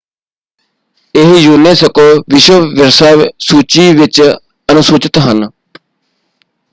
[1.15, 2.05] ਇਹ ਯੂਨੈਸਕੋ
[2.33, 3.09] ਵਿਸ਼ਵ ਵਿਰਸਾ
[3.39, 4.21] ਸੂਚੀ ਵਿੱਚ
[4.69, 5.49] ਅਨੁਸੂਚਿਤ ਹਨ।